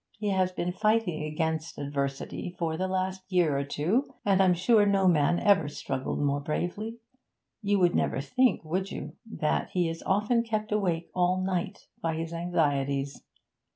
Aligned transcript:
he 0.17 0.29
has 0.31 0.51
been 0.51 0.71
fighting 0.73 1.21
against 1.25 1.77
adversity 1.77 2.55
for 2.57 2.75
the 2.75 2.87
last 2.87 3.21
year 3.31 3.55
or 3.55 3.63
two, 3.63 4.11
and 4.25 4.41
I'm 4.41 4.55
sure 4.55 4.83
no 4.83 5.07
man 5.07 5.39
ever 5.39 5.67
struggled 5.69 6.19
more 6.19 6.39
bravely. 6.39 6.97
You 7.61 7.77
would 7.77 7.93
never 7.93 8.19
think, 8.19 8.65
would 8.65 8.89
you? 8.89 9.15
that 9.31 9.69
he 9.73 9.87
is 9.87 10.01
often 10.03 10.41
kept 10.41 10.71
awake 10.71 11.11
all 11.13 11.39
night 11.43 11.85
by 12.01 12.15
his 12.15 12.33
anxieties. 12.33 13.21